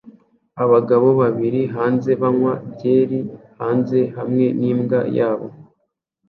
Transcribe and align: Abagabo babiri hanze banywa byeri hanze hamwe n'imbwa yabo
Abagabo 0.63 1.07
babiri 1.21 1.61
hanze 1.75 2.11
banywa 2.21 2.53
byeri 2.73 3.19
hanze 3.59 3.99
hamwe 4.17 4.45
n'imbwa 4.59 4.99
yabo 5.17 5.47